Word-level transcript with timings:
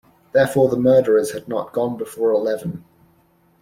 Therefore 0.31 0.67
the 0.67 0.77
murderers 0.79 1.33
had 1.33 1.47
not 1.47 1.73
gone 1.73 1.95
before 1.95 2.31
eleven. 2.31 2.83